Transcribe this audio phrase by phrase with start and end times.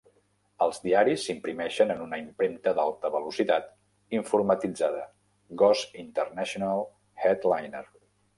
[0.65, 3.69] Els diaris s'imprimeixen en una impremta d'alta velocitat
[4.21, 5.05] informatitzada
[5.65, 6.85] Goss International
[7.27, 7.85] Headliner.